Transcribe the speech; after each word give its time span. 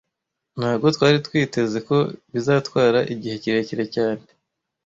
Ntago 0.57 0.85
twari 0.95 1.17
twiteze 1.27 1.77
ko 1.87 1.97
bizatwara 2.33 2.99
igihe 3.13 3.35
kirekire 3.43 3.85
cyane 3.95 4.23